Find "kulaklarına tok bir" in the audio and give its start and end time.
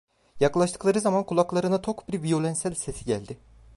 1.25-2.21